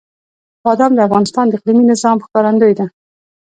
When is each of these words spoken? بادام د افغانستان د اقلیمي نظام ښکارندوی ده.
بادام 0.63 0.91
د 0.95 0.99
افغانستان 1.07 1.45
د 1.47 1.51
اقلیمي 1.57 1.83
نظام 1.91 2.17
ښکارندوی 2.25 2.73
ده. 2.79 2.85